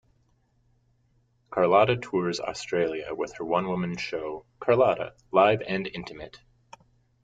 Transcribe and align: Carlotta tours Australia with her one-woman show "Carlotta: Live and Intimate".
Carlotta 1.51 1.95
tours 1.95 2.39
Australia 2.39 3.13
with 3.13 3.35
her 3.37 3.45
one-woman 3.45 3.95
show 3.97 4.47
"Carlotta: 4.59 5.13
Live 5.31 5.61
and 5.61 5.85
Intimate". 5.85 6.39